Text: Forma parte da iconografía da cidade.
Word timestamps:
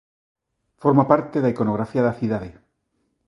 Forma 0.81 1.03
parte 1.11 1.37
da 1.43 1.51
iconografía 1.53 2.05
da 2.07 2.17
cidade. 2.19 2.49